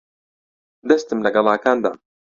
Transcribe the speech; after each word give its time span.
دەستم 0.89 1.19
لە 1.25 1.29
گەڵاکان 1.35 1.77
دا. 1.83 1.91